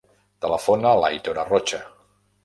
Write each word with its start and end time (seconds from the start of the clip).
Telefona 0.45 0.87
a 0.93 1.01
l'Aitor 1.01 1.39
Arrocha. 1.43 1.83